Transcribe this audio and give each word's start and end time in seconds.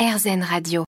RZN 0.00 0.40
Radio. 0.48 0.84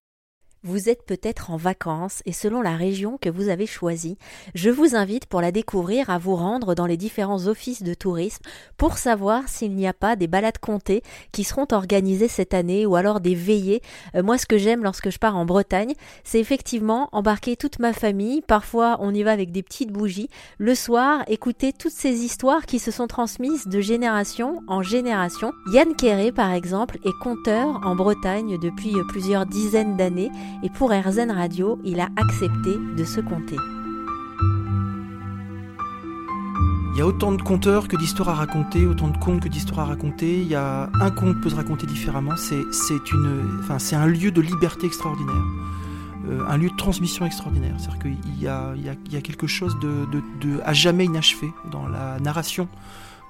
Vous 0.65 0.89
êtes 0.89 1.05
peut-être 1.05 1.51
en 1.51 1.56
vacances 1.56 2.23
et 2.25 2.31
selon 2.33 2.62
la 2.62 2.77
région 2.77 3.19
que 3.20 3.28
vous 3.28 3.49
avez 3.49 3.67
choisie, 3.67 4.17
je 4.54 4.70
vous 4.70 4.94
invite 4.94 5.26
pour 5.26 5.41
la 5.41 5.50
découvrir 5.50 6.08
à 6.08 6.18
vous 6.18 6.36
rendre 6.36 6.76
dans 6.76 6.86
les 6.86 6.96
différents 6.96 7.49
offices 7.49 7.83
de 7.83 7.94
tourisme 7.94 8.45
pour 8.77 8.96
savoir 8.96 9.48
s'il 9.48 9.75
n'y 9.75 9.88
a 9.88 9.93
pas 9.93 10.14
des 10.14 10.29
balades 10.29 10.59
comptées 10.59 11.03
qui 11.33 11.43
seront 11.43 11.67
organisées 11.72 12.29
cette 12.29 12.54
année 12.54 12.87
ou 12.87 12.95
alors 12.95 13.19
des 13.19 13.35
veillées. 13.35 13.83
Euh, 14.14 14.22
moi, 14.22 14.38
ce 14.38 14.46
que 14.46 14.56
j'aime 14.56 14.85
lorsque 14.85 15.11
je 15.11 15.19
pars 15.19 15.37
en 15.37 15.45
Bretagne, 15.45 15.95
c'est 16.23 16.39
effectivement 16.39 17.09
embarquer 17.11 17.57
toute 17.57 17.81
ma 17.81 17.93
famille. 17.93 18.41
Parfois, 18.43 18.99
on 19.01 19.13
y 19.13 19.25
va 19.25 19.33
avec 19.33 19.51
des 19.51 19.65
petites 19.65 19.91
bougies. 19.91 20.29
Le 20.59 20.77
soir, 20.77 21.25
écouter 21.27 21.73
toutes 21.73 21.91
ces 21.91 22.25
histoires 22.25 22.67
qui 22.67 22.79
se 22.79 22.93
sont 22.93 23.09
transmises 23.09 23.67
de 23.67 23.81
génération 23.81 24.63
en 24.69 24.83
génération. 24.83 25.51
Yann 25.73 25.97
Kéré, 25.97 26.31
par 26.31 26.53
exemple, 26.53 26.99
est 27.05 27.19
conteur 27.21 27.81
en 27.85 27.97
Bretagne 27.97 28.59
depuis 28.61 28.93
plusieurs 29.09 29.47
dizaines 29.47 29.97
d'années 29.97 30.31
et 30.62 30.71
pour 30.71 30.91
RZN 30.91 31.30
Radio, 31.30 31.79
il 31.84 32.01
a 32.01 32.09
accepté 32.16 32.77
de 32.97 33.05
se 33.05 33.20
compter. 33.20 33.56
Il 36.92 36.98
y 36.98 37.01
a 37.01 37.06
autant 37.06 37.33
de 37.33 37.41
conteurs 37.41 37.88
que 37.88 37.97
d'histoires 37.97 38.28
à 38.28 38.34
raconter, 38.34 38.87
autant 38.87 39.09
de 39.09 39.16
contes 39.16 39.41
que 39.41 39.48
d'histoires 39.48 39.80
à 39.80 39.84
raconter. 39.87 40.42
Il 40.42 40.47
y 40.47 40.55
a 40.55 40.91
un 41.01 41.11
conte 41.11 41.41
peut 41.41 41.48
se 41.48 41.55
raconter 41.55 41.87
différemment. 41.87 42.37
C'est 42.37 43.95
un 43.95 44.06
lieu 44.06 44.30
de 44.30 44.41
liberté 44.42 44.87
extraordinaire, 44.87 45.42
euh, 46.28 46.45
un 46.47 46.59
lieu 46.59 46.69
de 46.69 46.77
transmission 46.77 47.25
extraordinaire. 47.25 47.75
C'est-à-dire 47.78 47.98
qu'il 47.98 48.42
y 48.42 48.47
a, 48.47 49.20
quelque 49.23 49.47
chose 49.47 49.75
à 50.66 50.75
jamais 50.75 51.06
inachevé 51.06 51.50
dans 51.70 51.89
la 51.89 52.20
narration 52.20 52.69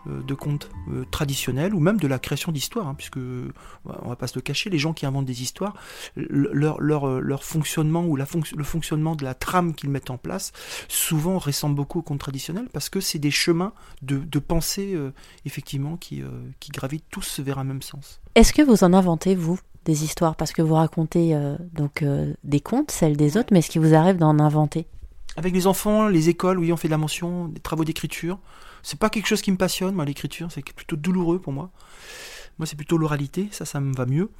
de 0.07 0.35
contes 0.35 0.71
euh, 0.89 1.05
traditionnels 1.11 1.75
ou 1.75 1.81
même 1.81 1.99
de 1.99 2.09
la 2.09 2.19
création 2.19 2.53
d'histoires, 2.53 2.89
hein, 2.89 2.95
puisque 2.95 3.19
on 3.19 4.09
va 4.09 4.17
pas 4.17 4.27
se 4.27 4.35
le 4.35 4.41
cacher, 4.41 4.71
les 4.71 4.79
gens 4.79 4.93
qui 4.93 5.07
inventent 5.07 5.27
des 5.27 5.43
histoires, 5.43 5.75
leur, 6.17 6.81
leur, 6.81 7.09
euh, 7.09 7.21
leur 7.21 7.45
fonctionnement 7.45 8.05
ou 8.05 8.17
la 8.17 8.27
le 8.57 8.65
fonctionnement 8.65 9.15
de 9.15 9.25
la 9.25 9.35
trame 9.35 9.75
qu'ils 9.75 9.91
mettent 9.91 10.11
en 10.11 10.19
place, 10.19 10.53
souvent 10.89 11.39
ressemble 11.39 11.75
beaucoup 11.75 12.01
aux 12.01 12.03
contes 12.03 12.21
traditionnels 12.21 12.69
parce 12.73 12.89
que 12.89 13.01
c'est 13.01 13.19
des 13.19 13.31
chemins 13.31 13.73
de, 14.01 14.17
de 14.19 14.39
pensée 14.39 14.97
effectivement 15.45 15.97
qui, 15.97 16.23
qui 16.61 16.71
gravitent 16.71 17.05
tous 17.11 17.41
vers 17.41 17.59
un 17.59 17.65
même 17.65 17.83
sens. 17.83 18.21
Est-ce 18.35 18.53
que 18.53 18.63
vous 18.63 18.85
en 18.85 18.93
inventez 18.93 19.35
vous 19.35 19.61
des 19.85 20.05
histoires? 20.05 20.37
Parce 20.37 20.53
que 20.53 20.63
vous 20.63 20.75
racontez 20.75 21.39
donc 21.73 22.05
des 22.45 22.61
contes, 22.61 22.91
celles 22.91 23.17
des 23.17 23.37
autres, 23.37 23.49
mais 23.53 23.59
est-ce 23.59 23.71
qu'il 23.71 23.83
vous 23.83 23.95
arrive 23.95 24.17
d'en 24.17 24.39
inventer? 24.39 24.87
Avec 25.37 25.55
les 25.55 25.67
enfants, 25.67 26.09
les 26.09 26.29
écoles, 26.29 26.59
oui, 26.59 26.73
on 26.73 26.77
fait 26.77 26.89
de 26.89 26.93
la 26.93 26.99
mention, 26.99 27.49
des 27.49 27.61
travaux 27.61 27.85
d'écriture. 27.85 28.39
C'est 28.83 28.99
pas 28.99 29.11
quelque 29.11 29.27
chose 29.27 29.43
qui 29.43 29.53
me 29.53 29.57
passionne, 29.57 29.95
moi, 29.95 30.05
l'écriture, 30.05 30.49
c'est 30.51 30.65
plutôt 30.73 30.97
douloureux 30.97 31.41
pour 31.41 31.53
moi. 31.53 31.71
Moi, 32.59 32.67
c'est 32.67 32.77
plutôt 32.77 32.99
l'oralité, 32.99 33.49
ça, 33.51 33.65
ça 33.65 33.81
me 33.81 33.95
va 33.95 34.07
mieux. 34.07 34.31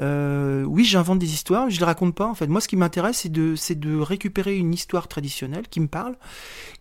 Euh, 0.00 0.64
oui, 0.64 0.84
j'invente 0.84 1.18
des 1.18 1.32
histoires, 1.32 1.70
je 1.70 1.78
les 1.78 1.84
raconte 1.84 2.14
pas 2.14 2.26
en 2.26 2.34
fait. 2.34 2.46
Moi, 2.46 2.60
ce 2.60 2.68
qui 2.68 2.76
m'intéresse, 2.76 3.18
c'est 3.18 3.28
de, 3.30 3.54
c'est 3.54 3.78
de 3.78 3.96
récupérer 3.96 4.56
une 4.56 4.74
histoire 4.74 5.08
traditionnelle 5.08 5.68
qui 5.68 5.80
me 5.80 5.88
parle 5.88 6.16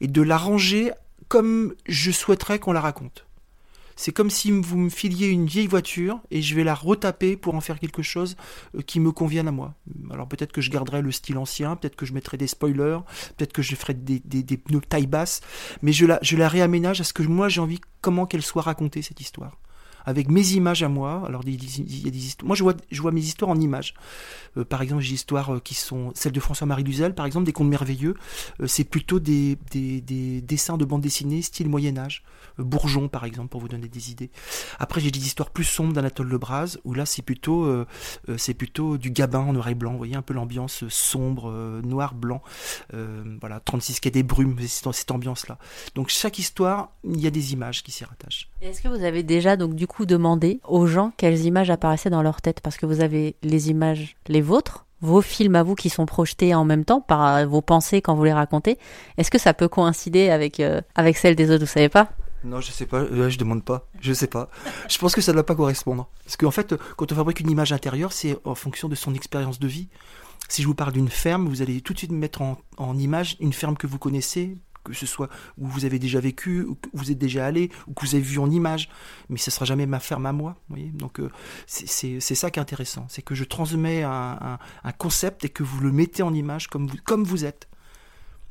et 0.02 0.08
de 0.08 0.22
l'arranger 0.22 0.92
comme 1.28 1.74
je 1.88 2.12
souhaiterais 2.12 2.60
qu'on 2.60 2.74
la 2.74 2.82
raconte. 2.82 3.26
C'est 3.96 4.12
comme 4.12 4.30
si 4.30 4.52
vous 4.52 4.78
me 4.78 4.90
filiez 4.90 5.28
une 5.28 5.46
vieille 5.46 5.68
voiture 5.68 6.20
et 6.32 6.42
je 6.42 6.56
vais 6.56 6.64
la 6.64 6.76
retaper 6.76 7.38
pour 7.38 7.56
en 7.56 7.62
faire 7.62 7.80
quelque 7.80 8.02
chose 8.02 8.36
euh, 8.76 8.82
qui 8.82 9.00
me 9.00 9.12
convienne 9.12 9.48
à 9.48 9.52
moi. 9.52 9.76
Alors 10.12 10.28
peut-être 10.28 10.52
que 10.52 10.62
je 10.62 10.70
garderai 10.70 11.02
le 11.02 11.12
style 11.12 11.38
ancien, 11.38 11.76
peut-être 11.76 11.96
que 11.96 12.06
je 12.06 12.14
mettrai 12.14 12.38
des 12.38 12.48
spoilers, 12.48 13.00
peut-être 13.38 13.54
que 13.54 13.62
je 13.62 13.76
ferai 13.76 13.94
des, 13.94 14.58
pneus 14.58 14.82
taille 14.82 15.08
basse, 15.08 15.42
mais 15.82 15.94
je 15.94 16.06
la, 16.06 16.20
je 16.22 16.38
la 16.38 16.48
réaménage 16.48 17.02
à 17.02 17.04
ce 17.04 17.14
que 17.14 17.24
moi 17.24 17.50
j'ai 17.50 17.62
envie, 17.62 17.80
comment 18.02 18.26
qu'elle 18.26 18.42
soit 18.42 18.62
racontée 18.62 19.02
cette 19.02 19.22
histoire 19.22 19.58
avec 20.06 20.30
mes 20.30 20.54
images 20.54 20.84
à 20.84 20.90
moi. 20.90 21.24
Alors, 21.26 21.42
il 21.46 21.54
y 21.54 22.08
a 22.08 22.12
des 22.12 22.26
histoires. 22.26 22.48
Moi, 22.48 22.56
je 22.56 22.64
vois, 22.64 22.74
je 22.92 23.02
vois 23.02 23.12
mes 23.12 23.22
histoires 23.22 23.52
en 23.52 23.60
images. 23.60 23.94
Euh, 24.58 24.66
par 24.66 24.82
exemple, 24.82 25.02
j'ai 25.02 25.10
des 25.10 25.16
histoires 25.16 25.56
euh, 25.56 25.60
qui 25.60 25.76
sont 25.76 26.12
celles 26.16 26.32
de 26.32 26.40
François-Marie 26.40 26.84
Luzel, 26.84 27.16
par 27.16 27.26
exemple, 27.26 27.46
des 27.46 27.54
contes 27.54 27.70
merveilleux. 27.70 28.16
Euh, 28.62 28.68
c'est 28.68 28.84
plutôt 28.84 29.20
des, 29.20 29.58
des, 29.72 30.02
des, 30.02 30.42
dessins 30.42 30.78
de 30.78 30.86
bande 30.86 31.02
dessinée 31.02 31.42
style 31.42 31.70
Moyen 31.70 31.98
Âge. 31.98 32.24
Bourgeon, 32.58 33.08
par 33.08 33.26
exemple, 33.26 33.50
pour 33.50 33.62
vous 33.62 33.68
donner 33.68 33.88
des 33.88 34.12
idées. 34.12 34.30
Après, 34.80 35.02
j'ai 35.02 35.10
des 35.10 35.26
histoires 35.26 35.50
plus 35.50 35.64
sombres 35.64 35.94
d'Anatole 35.94 36.28
Lebras, 36.28 36.78
où 36.84 36.94
là, 36.94 37.06
c'est 37.06 37.24
plutôt, 37.24 37.84
c'est 38.38 38.54
plutôt 38.54 39.00
du 39.00 39.10
Gabin 39.10 39.40
en 39.40 39.54
noir 39.54 39.70
et 39.70 39.74
blanc. 39.74 39.94
Vous 39.94 39.98
voyez 39.98 40.16
un 40.16 40.22
peu 40.22 40.36
l'ambiance 40.36 40.88
sombre, 40.88 41.52
noir, 41.84 42.14
blanc. 42.14 42.44
voilà, 42.92 43.60
36 43.60 44.00
quai 44.02 44.12
des 44.12 44.22
brumes, 44.22 44.56
cette 44.60 45.10
ambiance-là. 45.10 45.58
Donc, 45.96 46.10
chaque 46.10 46.38
histoire, 46.38 46.92
il 47.04 47.20
y 47.20 47.26
a 47.26 47.32
des 47.32 47.54
images 47.54 47.82
qui 47.82 47.92
s'y 47.92 48.06
rattachent. 48.06 48.52
Est-ce 48.62 48.84
que 48.84 48.88
vous 48.88 49.04
avez 49.04 49.24
déjà, 49.24 49.58
donc, 49.58 49.74
du 49.74 49.88
coup, 49.88 49.93
demandé 50.02 50.60
aux 50.68 50.88
gens 50.88 51.12
quelles 51.18 51.46
images 51.46 51.70
apparaissaient 51.70 52.10
dans 52.10 52.22
leur 52.22 52.42
tête 52.42 52.60
Parce 52.62 52.78
que 52.78 52.86
vous 52.86 53.02
avez 53.02 53.36
les 53.44 53.70
images, 53.70 54.16
les 54.28 54.42
vôtres, 54.42 54.86
vos 55.02 55.22
films 55.22 55.56
à 55.56 55.64
vous 55.64 55.76
qui 55.76 55.90
sont 55.90 56.06
projetés 56.06 56.56
en 56.56 56.66
même 56.66 56.86
temps 56.86 57.02
par 57.02 57.46
vos 57.46 57.62
pensées 57.62 58.02
quand 58.02 58.16
vous 58.16 58.24
les 58.24 58.34
racontez. 58.34 58.78
Est-ce 59.18 59.30
que 59.30 59.38
ça 59.38 59.54
peut 59.54 59.68
coïncider 59.68 60.30
avec, 60.30 60.60
euh, 60.60 60.82
avec 60.96 61.18
celles 61.18 61.36
des 61.36 61.52
autres 61.52 61.66
Vous 61.66 61.72
savez 61.72 61.90
pas? 61.90 62.10
Non, 62.44 62.60
je 62.60 62.72
sais 62.72 62.86
pas, 62.86 63.06
je 63.06 63.38
demande 63.38 63.64
pas, 63.64 63.88
je 64.02 64.12
sais 64.12 64.28
pas. 64.28 64.50
Je 64.90 64.98
pense 64.98 65.16
que 65.16 65.22
ça 65.22 65.32
ne 65.32 65.36
doit 65.36 65.46
pas 65.46 65.56
correspondre. 65.56 66.10
Parce 66.26 66.36
qu'en 66.36 66.52
fait, 66.52 66.76
quand 66.98 67.12
on 67.12 67.16
fabrique 67.16 67.40
une 67.40 67.50
image 67.50 67.72
intérieure, 67.72 68.12
c'est 68.12 68.38
en 68.44 68.56
fonction 68.56 68.90
de 68.90 68.96
son 68.96 69.14
expérience 69.14 69.60
de 69.60 69.68
vie. 69.68 69.88
Si 70.50 70.62
je 70.62 70.68
vous 70.68 70.76
parle 70.76 70.92
d'une 70.92 71.10
ferme, 71.10 71.48
vous 71.48 71.62
allez 71.62 71.80
tout 71.82 71.94
de 71.94 71.98
suite 72.00 72.12
mettre 72.12 72.42
en, 72.42 72.58
en 72.78 72.98
image 72.98 73.38
une 73.40 73.54
ferme 73.54 73.78
que 73.78 73.88
vous 73.88 73.98
connaissez, 73.98 74.58
que 74.84 74.94
ce 74.94 75.06
soit 75.06 75.30
où 75.58 75.68
vous 75.68 75.86
avez 75.86 76.00
déjà 76.00 76.20
vécu, 76.20 76.64
où 76.64 76.78
vous 76.94 77.12
êtes 77.12 77.18
déjà 77.18 77.46
allé, 77.46 77.72
ou 77.88 77.94
que 77.94 78.06
vous 78.06 78.16
avez 78.16 78.24
vu 78.24 78.40
en 78.40 78.50
image, 78.50 78.90
mais 79.30 79.38
ce 79.38 79.52
sera 79.52 79.66
jamais 79.66 79.86
ma 79.86 80.00
ferme 80.00 80.26
à 80.26 80.34
moi. 80.34 80.56
Donc 80.94 81.20
euh, 81.20 81.30
c'est 81.66 82.20
ça 82.20 82.52
qui 82.52 82.60
est 82.60 82.62
intéressant, 82.62 83.06
c'est 83.10 83.22
que 83.22 83.36
je 83.36 83.44
transmets 83.44 84.04
un, 84.04 84.60
concept 84.98 85.46
et 85.46 85.50
que 85.50 85.64
vous 85.64 85.80
le 85.82 85.92
mettez 85.92 86.24
en 86.24 86.34
image 86.34 86.68
comme 86.68 87.24
vous, 87.24 87.46
êtes. 87.46 87.68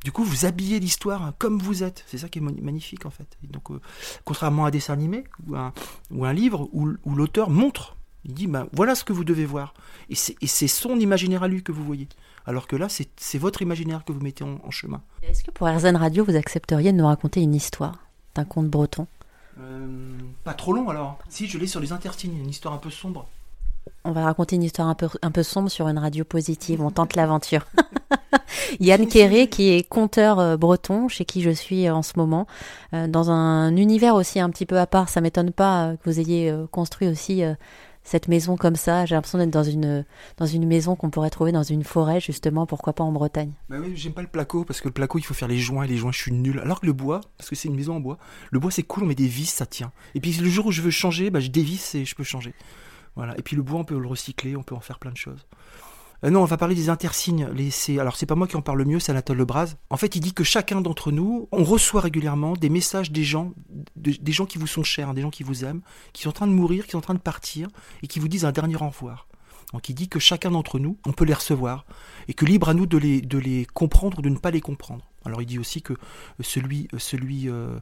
Du 0.04 0.10
coup, 0.10 0.25
vous 0.25 0.44
habillez 0.44 0.81
l'histoire 0.81 1.32
comme 1.38 1.59
vous 1.59 1.84
êtes. 1.84 2.04
C'est 2.09 2.19
ça 2.19 2.28
qui 2.28 2.41
est 2.41 2.43
magnifique 2.43 3.06
en 3.06 3.10
fait. 3.10 3.38
donc, 3.44 3.70
euh, 3.70 3.81
contrairement 4.25 4.64
à 4.64 4.69
un 4.69 4.70
dessin 4.70 4.93
animé 4.93 5.25
ou 5.47 5.56
un, 5.56 5.72
ou 6.10 6.25
un 6.25 6.32
livre 6.32 6.69
où, 6.72 6.91
où 7.04 7.14
l'auteur 7.14 7.50
montre, 7.50 7.97
il 8.24 8.34
dit 8.34 8.46
ben, 8.46 8.66
voilà 8.72 8.94
ce 8.94 9.04
que 9.04 9.12
vous 9.12 9.24
devez 9.24 9.44
voir. 9.44 9.74
Et 10.08 10.14
c'est 10.14 10.68
son 10.68 10.98
imaginaire 10.98 11.42
à 11.42 11.48
lui 11.48 11.62
que 11.62 11.72
vous 11.72 11.84
voyez 11.84 12.08
alors 12.46 12.66
que 12.66 12.76
là, 12.76 12.88
c'est 12.88 13.38
votre 13.38 13.62
imaginaire 13.62 14.04
que 14.04 14.12
vous 14.12 14.20
mettez 14.20 14.44
en, 14.44 14.70
chemin. 14.70 15.00
Est-ce 15.22 15.44
que 15.44 15.50
pour 15.50 15.68
RZN 15.68 15.96
Radio, 15.96 16.24
vous 16.24 16.36
accepteriez 16.36 16.92
de 16.92 16.98
nous 16.98 17.06
raconter 17.06 17.40
une 17.40 17.54
histoire 17.54 17.98
d'un 18.34 18.44
conte 18.44 18.68
breton? 18.68 19.06
Euh, 19.60 19.86
Pas 20.44 20.54
trop 20.54 20.72
long 20.72 20.88
alors. 20.88 21.18
Si, 21.28 21.46
je 21.46 21.58
l'ai 21.58 21.66
sur 21.66 21.80
les 21.80 21.92
intersignes, 21.92 22.36
une 22.38 22.50
histoire 22.50 22.74
un 22.74 22.78
peu 22.78 22.90
sombre. 22.90 23.28
On 24.04 24.12
va 24.12 24.24
raconter 24.24 24.56
une 24.56 24.62
histoire 24.62 24.88
un 24.88 24.94
peu, 24.94 25.08
un 25.22 25.30
peu 25.30 25.42
sombre 25.42 25.68
sur 25.68 25.88
une 25.88 25.98
radio 25.98 26.24
positive, 26.24 26.80
on 26.82 26.90
tente 26.90 27.14
l'aventure. 27.14 27.66
Yann 28.80 29.06
Kéré, 29.06 29.48
qui 29.48 29.70
est 29.70 29.88
conteur 29.88 30.38
euh, 30.38 30.56
breton, 30.56 31.08
chez 31.08 31.24
qui 31.24 31.42
je 31.42 31.50
suis 31.50 31.88
en 31.90 32.02
ce 32.02 32.12
moment, 32.16 32.46
euh, 32.94 33.06
dans 33.06 33.30
un 33.30 33.76
univers 33.76 34.14
aussi 34.14 34.40
un 34.40 34.50
petit 34.50 34.66
peu 34.66 34.78
à 34.78 34.86
part. 34.86 35.08
Ça 35.08 35.20
m'étonne 35.20 35.52
pas 35.52 35.94
que 35.96 36.10
vous 36.10 36.18
ayez 36.18 36.52
construit 36.70 37.08
aussi 37.08 37.42
cette 38.04 38.28
maison 38.28 38.56
comme 38.56 38.76
ça. 38.76 39.06
J'ai 39.06 39.14
l'impression 39.14 39.38
d'être 39.38 39.50
dans 39.50 39.62
une, 39.62 40.04
dans 40.36 40.46
une 40.46 40.66
maison 40.66 40.96
qu'on 40.96 41.10
pourrait 41.10 41.30
trouver 41.30 41.52
dans 41.52 41.62
une 41.62 41.84
forêt, 41.84 42.20
justement, 42.20 42.66
pourquoi 42.66 42.92
pas 42.92 43.04
en 43.04 43.12
Bretagne. 43.12 43.52
Bah 43.68 43.76
oui, 43.80 43.92
j'aime 43.94 44.12
pas 44.12 44.22
le 44.22 44.28
placo, 44.28 44.64
parce 44.64 44.80
que 44.80 44.88
le 44.88 44.94
placo, 44.94 45.18
il 45.18 45.22
faut 45.22 45.34
faire 45.34 45.48
les 45.48 45.58
joints, 45.58 45.84
et 45.84 45.88
les 45.88 45.96
joints, 45.96 46.12
je 46.12 46.18
suis 46.18 46.32
nul. 46.32 46.58
Alors 46.60 46.80
que 46.80 46.86
le 46.86 46.92
bois, 46.92 47.20
parce 47.38 47.50
que 47.50 47.56
c'est 47.56 47.68
une 47.68 47.76
maison 47.76 47.96
en 47.96 48.00
bois, 48.00 48.18
le 48.50 48.58
bois, 48.58 48.70
c'est 48.70 48.82
cool, 48.82 49.04
on 49.04 49.06
met 49.06 49.14
des 49.14 49.28
vis, 49.28 49.46
ça 49.46 49.66
tient. 49.66 49.92
Et 50.14 50.20
puis 50.20 50.32
le 50.32 50.48
jour 50.48 50.66
où 50.66 50.72
je 50.72 50.82
veux 50.82 50.90
changer, 50.90 51.30
bah, 51.30 51.40
je 51.40 51.48
dévisse 51.48 51.94
et 51.94 52.04
je 52.04 52.14
peux 52.14 52.24
changer. 52.24 52.54
Voilà. 53.16 53.38
Et 53.38 53.42
puis 53.42 53.56
le 53.56 53.62
bois, 53.62 53.80
on 53.80 53.84
peut 53.84 53.98
le 53.98 54.06
recycler, 54.06 54.56
on 54.56 54.62
peut 54.62 54.74
en 54.74 54.80
faire 54.80 54.98
plein 54.98 55.12
de 55.12 55.16
choses. 55.16 55.46
Euh, 56.24 56.30
non, 56.30 56.42
on 56.42 56.44
va 56.44 56.56
parler 56.56 56.74
des 56.74 56.88
intersignes. 56.88 57.48
Les, 57.54 57.70
alors, 57.98 58.16
c'est 58.16 58.26
pas 58.26 58.34
moi 58.34 58.46
qui 58.46 58.56
en 58.56 58.62
parle 58.62 58.78
le 58.78 58.84
mieux, 58.84 59.00
c'est 59.00 59.10
Anatole 59.10 59.38
Lebras. 59.38 59.74
En 59.90 59.96
fait, 59.96 60.14
il 60.16 60.20
dit 60.20 60.32
que 60.32 60.44
chacun 60.44 60.80
d'entre 60.80 61.10
nous, 61.10 61.48
on 61.52 61.64
reçoit 61.64 62.00
régulièrement 62.00 62.54
des 62.54 62.68
messages 62.68 63.10
des 63.10 63.24
gens, 63.24 63.52
des 63.96 64.32
gens 64.32 64.46
qui 64.46 64.58
vous 64.58 64.66
sont 64.66 64.84
chers, 64.84 65.08
hein, 65.08 65.14
des 65.14 65.22
gens 65.22 65.30
qui 65.30 65.42
vous 65.42 65.64
aiment, 65.64 65.82
qui 66.12 66.22
sont 66.22 66.30
en 66.30 66.32
train 66.32 66.46
de 66.46 66.52
mourir, 66.52 66.84
qui 66.84 66.92
sont 66.92 66.98
en 66.98 67.02
train 67.02 67.14
de 67.14 67.18
partir, 67.18 67.68
et 68.02 68.06
qui 68.06 68.20
vous 68.20 68.28
disent 68.28 68.44
un 68.44 68.52
dernier 68.52 68.76
au 68.76 68.88
revoir. 68.88 69.26
Donc 69.72 69.88
il 69.88 69.94
dit 69.94 70.08
que 70.08 70.18
chacun 70.18 70.50
d'entre 70.50 70.78
nous, 70.78 70.98
on 71.06 71.12
peut 71.12 71.24
les 71.24 71.34
recevoir, 71.34 71.86
et 72.28 72.34
que 72.34 72.44
libre 72.44 72.68
à 72.68 72.75
nous 72.75 72.86
de 72.86 72.98
les, 72.98 73.20
de 73.20 73.38
les 73.38 73.66
comprendre 73.72 74.18
ou 74.18 74.22
de 74.22 74.28
ne 74.28 74.36
pas 74.36 74.50
les 74.50 74.60
comprendre. 74.60 75.12
Alors 75.24 75.42
il 75.42 75.46
dit 75.46 75.58
aussi 75.58 75.82
que 75.82 75.94
celui, 76.40 76.88
celui 76.98 77.48
euh, 77.48 77.78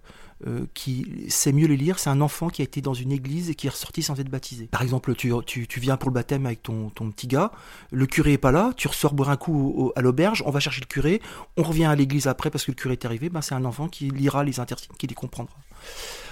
euh, 0.46 0.66
qui 0.74 1.26
sait 1.28 1.52
mieux 1.52 1.66
les 1.66 1.76
lire, 1.76 1.98
c'est 1.98 2.10
un 2.10 2.20
enfant 2.20 2.48
qui 2.48 2.62
a 2.62 2.64
été 2.64 2.80
dans 2.80 2.94
une 2.94 3.12
église 3.12 3.50
et 3.50 3.54
qui 3.54 3.66
est 3.66 3.70
ressorti 3.70 4.02
sans 4.02 4.18
être 4.20 4.28
baptisé. 4.28 4.66
Par 4.66 4.82
exemple, 4.82 5.14
tu, 5.14 5.32
tu, 5.46 5.66
tu 5.66 5.80
viens 5.80 5.96
pour 5.96 6.10
le 6.10 6.14
baptême 6.14 6.46
avec 6.46 6.62
ton, 6.62 6.90
ton, 6.90 7.10
petit 7.10 7.26
gars, 7.26 7.52
le 7.90 8.06
curé 8.06 8.34
est 8.34 8.38
pas 8.38 8.52
là, 8.52 8.72
tu 8.76 8.88
ressors 8.88 9.14
boire 9.14 9.30
un 9.30 9.36
coup 9.36 9.92
à 9.96 10.00
l'auberge, 10.00 10.42
on 10.46 10.50
va 10.50 10.60
chercher 10.60 10.80
le 10.80 10.86
curé, 10.86 11.20
on 11.56 11.62
revient 11.62 11.84
à 11.84 11.94
l'église 11.94 12.26
après 12.26 12.50
parce 12.50 12.64
que 12.64 12.70
le 12.70 12.76
curé 12.76 12.92
est 12.92 13.04
arrivé, 13.04 13.28
ben 13.28 13.42
c'est 13.42 13.54
un 13.54 13.64
enfant 13.64 13.88
qui 13.88 14.10
lira 14.10 14.44
les 14.44 14.60
intersignes, 14.60 14.94
qui 14.98 15.06
les 15.06 15.14
comprendra. 15.14 15.56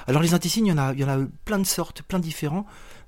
Alors 0.06 0.22
les 0.22 0.34
intersignes, 0.34 0.66
il 0.66 0.70
y 0.70 0.72
en 0.72 0.78
a, 0.78 0.94
y 0.94 1.04
en 1.04 1.08
a 1.08 1.18
plein 1.44 1.58
de 1.58 1.66
sortes, 1.66 2.02
plein 2.02 2.18
de 2.18 2.24
différents. 2.24 2.66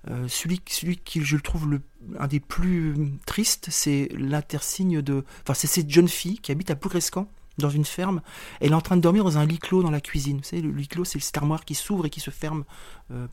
Euh, 0.08 0.28
celui, 0.28 0.60
celui 0.66 0.96
qui 0.96 1.22
je 1.22 1.36
le 1.36 1.42
trouve 1.42 1.78
un 2.18 2.26
des 2.26 2.40
plus 2.40 2.94
tristes, 3.26 3.68
c'est 3.70 4.08
l'intersigne 4.16 5.02
de. 5.02 5.24
Enfin, 5.42 5.54
c'est 5.54 5.66
cette 5.66 5.90
jeune 5.90 6.08
fille 6.08 6.38
qui 6.38 6.52
habite 6.52 6.70
à 6.70 6.76
Plougrescan 6.76 7.28
dans 7.58 7.70
une 7.70 7.84
ferme. 7.84 8.20
Elle 8.60 8.72
est 8.72 8.74
en 8.74 8.80
train 8.80 8.96
de 8.96 9.02
dormir 9.02 9.24
dans 9.24 9.38
un 9.38 9.44
lit 9.44 9.58
clos 9.58 9.82
dans 9.82 9.90
la 9.90 10.00
cuisine. 10.00 10.38
Vous 10.38 10.44
savez, 10.44 10.62
le 10.62 10.70
lit 10.70 10.88
clos, 10.88 11.04
c'est 11.04 11.20
cette 11.20 11.36
armoire 11.36 11.64
qui 11.64 11.74
s'ouvre 11.74 12.06
et 12.06 12.10
qui 12.10 12.20
se 12.20 12.30
ferme 12.30 12.64
euh, 13.10 13.26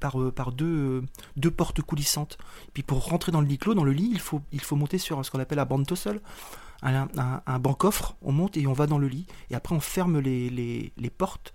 par, 0.00 0.20
euh, 0.20 0.30
par 0.30 0.52
deux, 0.52 0.66
euh, 0.66 1.02
deux 1.36 1.50
portes 1.50 1.82
coulissantes. 1.82 2.38
puis 2.72 2.82
pour 2.82 3.04
rentrer 3.04 3.32
dans 3.32 3.40
le 3.40 3.46
lit 3.46 3.58
clos, 3.58 3.74
dans 3.74 3.84
le 3.84 3.92
lit, 3.92 4.08
il 4.10 4.20
faut, 4.20 4.40
il 4.52 4.60
faut 4.60 4.76
monter 4.76 4.98
sur 4.98 5.24
ce 5.24 5.30
qu'on 5.30 5.40
appelle 5.40 5.58
un 5.58 5.64
banc 5.64 5.82
tossel, 5.82 6.20
un, 6.82 7.08
un, 7.16 7.42
un 7.46 7.58
banc 7.58 7.74
coffre. 7.74 8.16
On 8.22 8.32
monte 8.32 8.56
et 8.56 8.66
on 8.66 8.72
va 8.72 8.86
dans 8.86 8.98
le 8.98 9.08
lit. 9.08 9.26
Et 9.50 9.54
après, 9.54 9.74
on 9.74 9.80
ferme 9.80 10.18
les, 10.18 10.50
les, 10.50 10.92
les 10.96 11.10
portes 11.10 11.52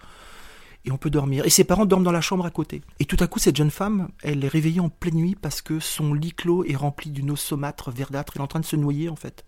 et 0.85 0.91
on 0.91 0.97
peut 0.97 1.09
dormir. 1.09 1.45
Et 1.45 1.49
ses 1.49 1.63
parents 1.63 1.85
dorment 1.85 2.03
dans 2.03 2.11
la 2.11 2.21
chambre 2.21 2.45
à 2.45 2.51
côté. 2.51 2.81
Et 2.99 3.05
tout 3.05 3.17
à 3.19 3.27
coup, 3.27 3.39
cette 3.39 3.55
jeune 3.55 3.71
femme, 3.71 4.09
elle 4.23 4.43
est 4.43 4.47
réveillée 4.47 4.79
en 4.79 4.89
pleine 4.89 5.15
nuit 5.15 5.35
parce 5.39 5.61
que 5.61 5.79
son 5.79 6.13
lit 6.13 6.33
clos 6.33 6.63
est 6.63 6.75
rempli 6.75 7.11
d'une 7.11 7.31
eau 7.31 7.35
saumâtre, 7.35 7.91
verdâtre. 7.91 8.33
Elle 8.35 8.41
est 8.41 8.43
en 8.43 8.47
train 8.47 8.59
de 8.59 8.65
se 8.65 8.75
noyer, 8.75 9.09
en 9.09 9.15
fait. 9.15 9.45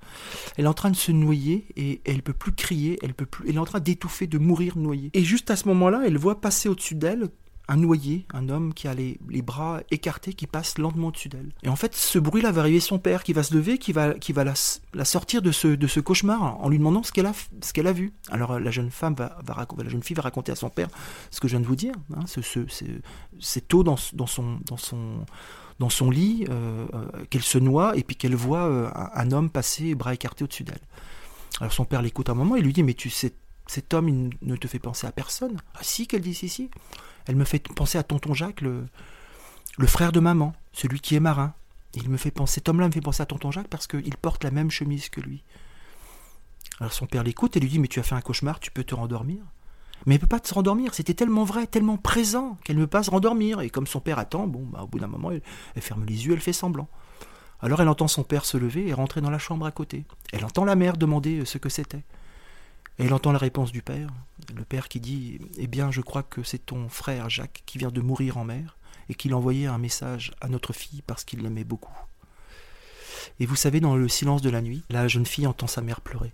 Elle 0.58 0.66
est 0.66 0.70
en 0.70 0.74
train 0.74 0.92
de 0.92 0.96
se 0.96 1.12
noyer 1.12 1.66
et 1.76 2.02
elle 2.06 2.22
peut 2.22 2.34
plus 2.34 2.52
crier, 2.52 3.00
elle 3.02 3.14
peut 3.14 3.26
plus, 3.26 3.50
elle 3.50 3.56
est 3.56 3.60
en 3.60 3.66
train 3.66 3.80
d'étouffer, 3.80 4.28
de 4.28 4.38
mourir 4.38 4.78
noyée. 4.78 5.12
Et 5.14 5.24
juste 5.24 5.52
à 5.52 5.56
ce 5.56 5.68
moment-là, 5.70 6.02
elle 6.06 6.18
voit 6.18 6.42
passer 6.42 6.70
au-dessus 6.70 6.96
d'elle 6.96 7.30
un 7.72 7.78
noyé, 7.78 8.26
un 8.34 8.50
homme 8.50 8.74
qui 8.74 8.90
a 8.90 8.94
les, 8.94 9.18
bras 9.42 9.80
écartés, 9.92 10.34
qui 10.34 10.46
passe 10.46 10.78
lentement 10.78 11.08
au-dessus 11.08 11.30
d'elle. 11.30 11.52
Et 11.64 11.70
en 11.70 11.78
fait, 11.78 11.96
ce 11.96 12.20
bruit-là 12.20 12.52
va 12.52 12.64
réveiller 12.64 12.82
son 12.82 13.00
père, 13.00 13.24
qui 13.24 13.32
va 13.32 13.44
se 13.44 13.54
lever, 13.54 13.78
qui 13.78 13.94
va, 13.94 14.14
qui 14.14 14.34
va 14.34 14.44
la, 14.44 15.06
sortir 15.06 15.42
de 15.42 15.54
ce, 15.54 15.70
de 15.70 15.88
ce 15.88 16.02
cauchemar 16.02 16.60
en 16.60 16.68
lui 16.68 16.78
demandant 16.78 17.02
ce 17.02 17.14
qu'elle 17.14 17.28
a, 17.28 17.32
ce 17.62 17.72
qu'elle 17.72 17.88
a 17.88 17.94
vu. 17.94 18.12
Alors 18.30 18.60
la 18.60 18.72
jeune 18.72 18.92
femme 18.92 19.16
va, 19.16 19.38
va, 19.46 19.66
la 19.82 19.90
jeune 19.90 20.04
fille 20.04 20.18
va 20.18 20.24
raconter 20.24 20.52
à 20.52 20.56
son 20.56 20.70
père 20.70 20.90
ce 21.30 21.40
que 21.40 21.48
je 21.48 21.54
viens 21.54 21.62
de 21.62 21.66
vous 21.66 21.78
dire, 21.78 21.94
hein, 22.14 22.26
ce, 22.26 22.42
ce, 22.42 22.60
cette 23.40 23.74
eau 23.74 23.84
dans, 23.84 23.96
dans, 24.14 24.28
son, 24.28 24.60
dans 24.66 24.78
son 24.78 25.26
dans 25.80 25.90
son 25.90 26.12
lit, 26.12 26.46
euh, 26.50 26.86
euh, 26.94 27.26
qu'elle 27.30 27.42
se 27.42 27.58
noie 27.58 27.98
et 27.98 28.04
puis 28.04 28.18
qu'elle 28.18 28.36
voit 28.36 28.68
euh, 28.68 28.90
un, 28.94 29.32
homme 29.32 29.50
passer, 29.50 29.96
bras 29.96 30.14
écartés 30.14 30.44
au-dessus 30.44 30.64
d'elle. 30.64 30.82
Alors 31.60 31.72
son 31.72 31.86
père 31.86 32.02
l'écoute 32.02 32.30
un 32.30 32.36
moment 32.36 32.58
et 32.58 32.62
lui 32.62 32.74
dit 32.74 32.84
mais 32.84 32.94
tu 32.94 33.10
sais 33.10 33.34
cet 33.66 33.94
homme 33.94 34.10
il 34.10 34.30
ne 34.42 34.56
te 34.58 34.68
fait 34.68 34.80
penser 34.80 35.08
à 35.08 35.14
personne. 35.14 35.58
Ah 35.76 35.80
si 35.82 36.06
qu'elle 36.06 36.22
dit 36.22 36.34
si 36.34 36.50
si. 36.50 36.70
Elle 37.26 37.36
me 37.36 37.46
fait 37.46 37.60
penser 37.60 37.98
à 37.98 38.04
tonton 38.04 38.34
Jacques, 38.34 38.62
le, 38.62 38.88
frère 39.86 40.12
de 40.12 40.20
maman, 40.20 40.54
celui 40.74 41.00
qui 41.00 41.16
est 41.16 41.20
marin. 41.20 41.54
Il 41.94 42.10
me 42.10 42.18
fait 42.18 42.32
penser, 42.32 42.56
cet 42.56 42.70
homme-là 42.70 42.88
me 42.88 42.92
fait 42.92 43.02
penser 43.02 43.22
à 43.22 43.26
tonton 43.26 43.52
Jacques 43.52 43.68
parce 43.68 43.88
qu'il 43.88 44.16
porte 44.18 44.44
la 44.44 44.52
même 44.52 44.72
chemise 44.72 45.10
que 45.10 45.22
lui. 45.22 45.44
Alors 46.80 46.94
son 46.94 47.06
père 47.06 47.24
l'écoute 47.24 47.58
et 47.58 47.60
lui 47.60 47.70
dit 47.70 47.80
Mais 47.80 47.88
tu 47.88 48.00
as 48.00 48.04
fait 48.04 48.16
un 48.16 48.22
cauchemar, 48.22 48.60
tu 48.60 48.72
peux 48.72 48.84
te 48.84 48.96
rendormir 48.96 49.44
Mais 50.06 50.16
elle 50.16 50.22
ne 50.22 50.26
peut 50.26 50.40
pas 50.40 50.40
se 50.44 50.54
rendormir, 50.54 50.94
c'était 50.94 51.14
tellement 51.14 51.44
vrai, 51.44 51.68
tellement 51.68 51.98
présent 51.98 52.58
qu'elle 52.64 52.78
ne 52.78 52.84
peut 52.84 52.90
pas 52.90 53.04
se 53.04 53.12
rendormir. 53.12 53.62
Et 53.62 53.70
comme 53.70 53.88
son 53.88 54.00
père 54.00 54.20
attend, 54.20 54.48
bon, 54.48 54.66
bah, 54.66 54.84
au 54.84 54.88
bout 54.88 55.00
d'un 55.00 55.08
moment, 55.08 55.32
elle, 55.32 55.42
elle, 55.76 55.82
ferme 55.82 56.06
les 56.06 56.26
yeux, 56.26 56.34
elle 56.34 56.40
fait 56.40 56.54
semblant. 56.54 56.88
Alors 57.60 57.82
elle 57.82 57.90
entend 57.90 58.08
son 58.08 58.24
père 58.24 58.46
se 58.46 58.58
lever 58.58 58.88
et 58.88 58.94
rentrer 58.94 59.22
dans 59.22 59.30
la 59.30 59.38
chambre 59.38 59.66
à 59.66 59.72
côté. 59.72 60.06
Elle 60.34 60.46
entend 60.46 60.66
la 60.66 60.76
mère 60.76 60.98
demander 60.98 61.46
ce 61.46 61.58
que 61.58 61.70
c'était. 61.70 62.04
Et 63.02 63.12
entend 63.12 63.32
la 63.32 63.40
réponse 63.40 63.72
du 63.72 63.82
père, 63.82 64.10
le 64.56 64.64
père 64.64 64.88
qui 64.88 65.00
dit 65.00 65.40
Eh 65.58 65.66
bien, 65.66 65.90
je 65.90 66.02
crois 66.02 66.22
que 66.22 66.44
c'est 66.44 66.66
ton 66.66 66.88
frère 66.88 67.30
Jacques 67.30 67.64
qui 67.66 67.80
vient 67.80 67.90
de 67.90 68.00
mourir 68.00 68.38
en 68.38 68.44
mer 68.44 68.78
et 69.10 69.16
qu'il 69.16 69.34
envoyait 69.34 69.66
un 69.66 69.80
message 69.80 70.32
à 70.40 70.48
notre 70.48 70.72
fille 70.72 71.02
parce 71.08 71.24
qu'il 71.24 71.42
l'aimait 71.42 71.64
beaucoup. 71.64 71.98
Et 73.40 73.48
vous 73.48 73.56
savez, 73.56 73.80
dans 73.80 73.96
le 73.96 74.08
silence 74.08 74.44
de 74.44 74.52
la 74.52 74.62
nuit, 74.62 74.84
la 74.90 75.08
jeune 75.08 75.26
fille 75.26 75.48
entend 75.48 75.68
sa 75.68 75.82
mère 75.82 76.02
pleurer. 76.02 76.32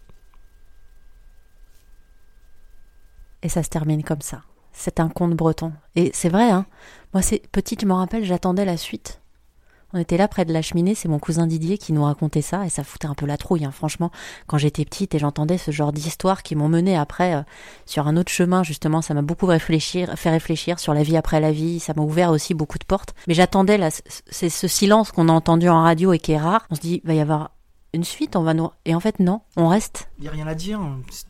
Et 3.43 3.49
ça 3.49 3.63
se 3.63 3.69
termine 3.69 4.03
comme 4.03 4.21
ça. 4.21 4.41
C'est 4.73 4.99
un 4.99 5.09
conte 5.09 5.35
breton. 5.35 5.71
Et 5.95 6.11
c'est 6.13 6.29
vrai, 6.29 6.51
hein. 6.51 6.65
Moi, 7.13 7.21
c'est 7.21 7.47
petite, 7.51 7.81
je 7.81 7.85
me 7.85 7.93
rappelle, 7.93 8.25
j'attendais 8.25 8.65
la 8.65 8.77
suite. 8.77 9.21
On 9.97 9.99
était 9.99 10.17
là 10.17 10.27
près 10.27 10.45
de 10.45 10.53
la 10.53 10.61
cheminée, 10.61 10.93
c'est 10.93 11.07
mon 11.07 11.17
cousin 11.17 11.47
Didier 11.47 11.79
qui 11.79 11.91
nous 11.91 12.03
racontait 12.03 12.43
ça 12.43 12.67
et 12.67 12.69
ça 12.69 12.83
foutait 12.83 13.07
un 13.07 13.15
peu 13.15 13.25
la 13.25 13.35
trouille. 13.35 13.65
Hein. 13.65 13.71
Franchement, 13.71 14.11
quand 14.45 14.59
j'étais 14.59 14.85
petite 14.85 15.15
et 15.15 15.19
j'entendais 15.19 15.57
ce 15.57 15.71
genre 15.71 15.91
d'histoires 15.91 16.43
qui 16.43 16.55
m'ont 16.55 16.69
mené 16.69 16.95
après 16.95 17.33
euh, 17.33 17.41
sur 17.87 18.07
un 18.07 18.15
autre 18.15 18.31
chemin, 18.31 18.61
justement, 18.61 19.01
ça 19.01 19.15
m'a 19.15 19.23
beaucoup 19.23 19.47
réfléchir, 19.47 20.13
fait 20.15 20.29
réfléchir 20.29 20.77
sur 20.77 20.93
la 20.93 21.01
vie 21.01 21.17
après 21.17 21.39
la 21.39 21.51
vie. 21.51 21.79
Ça 21.79 21.93
m'a 21.95 22.03
ouvert 22.03 22.29
aussi 22.29 22.53
beaucoup 22.53 22.77
de 22.77 22.83
portes. 22.83 23.15
Mais 23.27 23.33
j'attendais 23.33 23.79
c'est 24.29 24.49
ce 24.49 24.67
silence 24.67 25.11
qu'on 25.11 25.29
a 25.29 25.31
entendu 25.31 25.67
en 25.67 25.81
radio 25.81 26.13
et 26.13 26.19
qui 26.19 26.33
est 26.33 26.37
rare. 26.37 26.67
On 26.69 26.75
se 26.75 26.81
dit, 26.81 27.01
il 27.03 27.07
va 27.07 27.15
y 27.15 27.19
avoir 27.19 27.49
une 27.93 28.03
suite, 28.03 28.35
on 28.35 28.43
va 28.43 28.53
nous... 28.53 28.69
Et 28.85 28.93
en 28.93 28.99
fait, 28.99 29.19
non, 29.19 29.41
on 29.55 29.67
reste. 29.67 30.09
Il 30.17 30.23
n'y 30.23 30.27
a 30.27 30.31
rien 30.31 30.47
à 30.47 30.55
dire, 30.55 30.79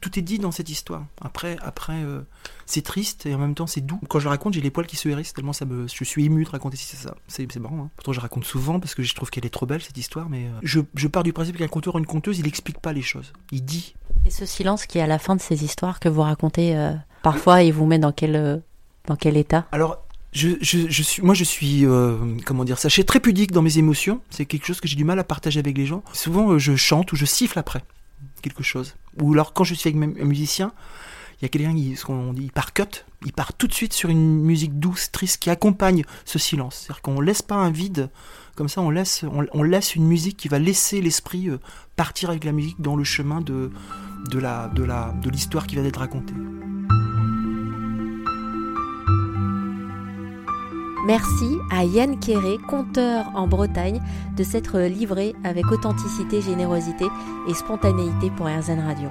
tout 0.01 0.17
est 0.17 0.21
dit 0.21 0.39
dans 0.39 0.51
cette 0.51 0.69
histoire. 0.69 1.05
Après, 1.21 1.57
après 1.61 2.03
euh, 2.03 2.21
c'est 2.65 2.81
triste 2.81 3.25
et 3.25 3.35
en 3.35 3.37
même 3.37 3.55
temps 3.55 3.67
c'est 3.67 3.81
doux. 3.81 3.99
Quand 4.09 4.19
je 4.19 4.25
le 4.25 4.29
raconte, 4.29 4.53
j'ai 4.53 4.61
les 4.61 4.71
poils 4.71 4.87
qui 4.87 4.95
se 4.95 5.07
hérissent 5.07 5.33
tellement 5.33 5.53
ça 5.53 5.65
me... 5.65 5.87
je 5.87 6.03
suis 6.03 6.25
ému 6.25 6.43
de 6.43 6.49
raconter 6.49 6.77
si 6.77 6.85
c'est 6.85 6.97
ça. 6.97 7.15
C'est 7.27 7.55
marrant. 7.57 7.83
Hein. 7.83 7.89
Pourtant, 7.95 8.13
je 8.13 8.19
raconte 8.19 8.45
souvent 8.45 8.79
parce 8.79 8.95
que 8.95 9.03
je 9.03 9.13
trouve 9.13 9.29
qu'elle 9.29 9.45
est 9.45 9.51
trop 9.51 9.65
belle 9.65 9.81
cette 9.81 9.97
histoire, 9.97 10.29
mais 10.29 10.45
euh, 10.45 10.59
je, 10.63 10.81
je, 10.95 11.07
pars 11.07 11.23
du 11.23 11.33
principe 11.33 11.57
qu'un 11.57 11.67
conteur 11.67 11.95
ou 11.95 11.99
une 11.99 12.05
conteuse, 12.05 12.39
il 12.39 12.45
n'explique 12.45 12.79
pas 12.79 12.93
les 12.93 13.01
choses. 13.01 13.33
Il 13.51 13.63
dit. 13.63 13.95
Et 14.25 14.31
ce 14.31 14.45
silence 14.45 14.85
qui 14.85 14.97
est 14.97 15.01
à 15.01 15.07
la 15.07 15.19
fin 15.19 15.35
de 15.35 15.41
ces 15.41 15.63
histoires 15.63 15.99
que 15.99 16.09
vous 16.09 16.21
racontez, 16.21 16.75
euh, 16.75 16.93
parfois, 17.21 17.61
il 17.63 17.71
vous 17.71 17.85
met 17.85 17.99
dans 17.99 18.11
quel, 18.11 18.63
dans 19.05 19.15
quel 19.15 19.37
état? 19.37 19.65
Alors, 19.71 20.06
je, 20.31 21.01
suis, 21.03 21.21
moi, 21.21 21.33
je 21.33 21.43
suis, 21.43 21.85
euh, 21.85 22.17
comment 22.45 22.63
dire, 22.63 22.77
sachez, 22.77 23.03
très 23.03 23.19
pudique 23.19 23.51
dans 23.51 23.61
mes 23.61 23.77
émotions. 23.77 24.21
C'est 24.29 24.45
quelque 24.45 24.65
chose 24.65 24.79
que 24.79 24.87
j'ai 24.87 24.95
du 24.95 25.05
mal 25.05 25.17
à 25.19 25.23
partager 25.23 25.59
avec 25.59 25.77
les 25.77 25.85
gens. 25.85 26.03
Souvent, 26.13 26.51
euh, 26.51 26.59
je 26.59 26.75
chante 26.75 27.11
ou 27.11 27.15
je 27.15 27.25
siffle 27.25 27.57
après 27.59 27.83
quelque 28.41 28.63
chose. 28.63 28.95
Ou 29.21 29.33
alors, 29.33 29.53
quand 29.53 29.63
je 29.63 29.73
suis 29.73 29.89
avec 29.89 30.19
un 30.19 30.25
musicien, 30.25 30.73
il 31.39 31.43
y 31.43 31.45
a 31.45 31.49
quelqu'un 31.49 31.75
qui, 31.75 31.95
ce 31.95 32.05
qu'on 32.05 32.33
dit, 32.33 32.43
il 32.43 32.51
part 32.51 32.73
cut, 32.73 33.05
il 33.25 33.33
part 33.33 33.53
tout 33.53 33.67
de 33.67 33.73
suite 33.73 33.93
sur 33.93 34.09
une 34.09 34.41
musique 34.41 34.79
douce, 34.79 35.11
triste, 35.11 35.41
qui 35.41 35.49
accompagne 35.49 36.03
ce 36.25 36.39
silence. 36.39 36.83
C'est-à-dire 36.85 37.01
qu'on 37.01 37.21
laisse 37.21 37.41
pas 37.41 37.55
un 37.55 37.71
vide, 37.71 38.09
comme 38.55 38.69
ça, 38.69 38.81
on 38.81 38.89
laisse, 38.89 39.23
on, 39.53 39.63
laisse 39.63 39.95
une 39.95 40.07
musique 40.07 40.37
qui 40.37 40.47
va 40.47 40.57
laisser 40.57 41.01
l'esprit 41.01 41.49
euh, 41.49 41.59
partir 41.95 42.29
avec 42.29 42.43
la 42.43 42.51
musique 42.51 42.81
dans 42.81 42.95
le 42.95 43.03
chemin 43.03 43.41
de, 43.41 43.71
de 44.31 44.39
la, 44.39 44.67
de 44.69 44.83
la, 44.83 45.13
de 45.21 45.29
l'histoire 45.29 45.67
qui 45.67 45.75
va 45.75 45.83
être 45.83 45.99
racontée. 45.99 46.33
Merci 51.07 51.57
à 51.71 51.85
Yann 51.85 52.19
Kéré, 52.19 52.57
conteur 52.67 53.31
en 53.33 53.47
Bretagne, 53.47 54.01
de 54.35 54.43
s'être 54.43 54.77
livré 54.77 55.35
avec 55.45 55.71
authenticité, 55.71 56.41
générosité 56.41 57.05
et 57.47 57.53
spontanéité 57.53 58.29
pour 58.35 58.47
RZN 58.47 58.81
Radio. 58.81 59.09